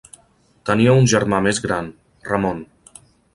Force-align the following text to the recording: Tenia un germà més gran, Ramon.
Tenia 0.69 0.95
un 1.01 1.05
germà 1.11 1.41
més 1.49 1.61
gran, 1.67 1.91
Ramon. 2.31 2.65